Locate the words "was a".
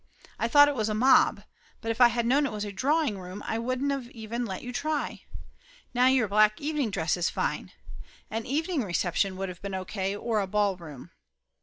0.73-0.95, 2.51-2.71